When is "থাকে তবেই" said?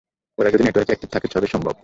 1.11-1.51